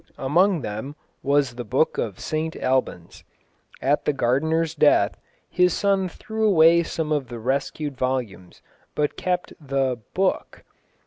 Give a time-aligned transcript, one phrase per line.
[0.17, 3.23] Among them was the Book of St Albans.
[3.83, 8.63] At the gardener's death his son threw away some of the rescued volumes,
[8.95, 10.63] but kept the "Book."